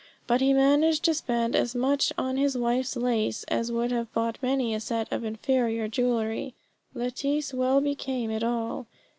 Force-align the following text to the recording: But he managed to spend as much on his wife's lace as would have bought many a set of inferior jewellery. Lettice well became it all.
But 0.25 0.41
he 0.41 0.51
managed 0.51 1.03
to 1.03 1.13
spend 1.13 1.55
as 1.55 1.75
much 1.75 2.11
on 2.17 2.35
his 2.35 2.57
wife's 2.57 2.95
lace 2.95 3.43
as 3.49 3.71
would 3.71 3.91
have 3.91 4.11
bought 4.13 4.41
many 4.41 4.73
a 4.73 4.79
set 4.79 5.07
of 5.13 5.23
inferior 5.23 5.87
jewellery. 5.87 6.55
Lettice 6.95 7.53
well 7.53 7.81
became 7.81 8.31
it 8.31 8.43
all. 8.43 8.87